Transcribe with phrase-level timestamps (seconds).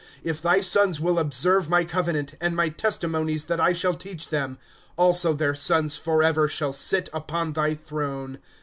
[0.31, 4.57] "If thy sons will observe my covenant, And my testimonies that I shall teach them;
[4.97, 8.39] Also their sons forever Shall sit upon thy throne.